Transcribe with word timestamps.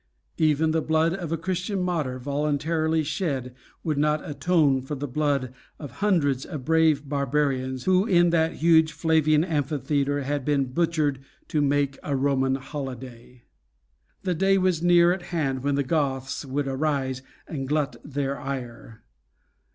Even 0.39 0.71
the 0.71 0.81
blood 0.81 1.13
of 1.13 1.31
a 1.31 1.37
Christian 1.37 1.79
martyr 1.79 2.17
voluntarily 2.17 3.03
shed 3.03 3.53
would 3.83 3.99
not 3.99 4.27
atone 4.27 4.81
for 4.81 4.95
the 4.95 5.07
blood 5.07 5.53
of 5.77 5.91
hundreds 6.01 6.43
of 6.43 6.65
brave 6.65 7.07
barbarians 7.07 7.83
who, 7.83 8.07
in 8.07 8.31
that 8.31 8.53
huge 8.53 8.93
Flavian 8.93 9.43
amphitheatre, 9.43 10.23
had 10.23 10.43
been 10.43 10.65
"Butchered 10.73 11.19
to 11.49 11.61
make 11.61 11.99
a 12.01 12.15
Roman 12.15 12.55
holiday." 12.55 13.43
The 14.23 14.33
day 14.33 14.57
was 14.57 14.81
near 14.81 15.11
at 15.11 15.21
hand 15.29 15.61
when 15.63 15.75
the 15.75 15.83
Goths 15.83 16.45
would 16.45 16.67
arise 16.67 17.21
and 17.47 17.67
glut 17.67 17.97
their 18.03 18.39
ire. 18.39 19.03